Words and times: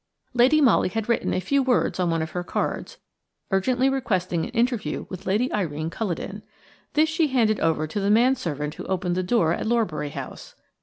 Lady 0.33 0.61
Molly 0.61 0.89
had 0.89 1.07
written 1.07 1.31
a 1.31 1.39
few 1.39 1.61
words 1.61 1.99
on 1.99 2.09
one 2.09 2.23
of 2.23 2.31
her 2.31 2.43
cards, 2.43 2.97
urgently 3.51 3.87
requesting 3.87 4.43
an 4.43 4.49
interview 4.49 5.05
with 5.09 5.27
Lady 5.27 5.53
Irene 5.53 5.91
Culledon. 5.91 6.41
This 6.93 7.07
she 7.07 7.27
handed 7.27 7.59
over 7.59 7.85
to 7.85 7.99
the 7.99 8.09
man 8.09 8.33
servant 8.35 8.73
who 8.73 8.85
opened 8.85 9.13
the 9.15 9.21
door 9.21 9.53
at 9.53 9.67
Lorbury 9.67 10.09
House. 10.09 10.55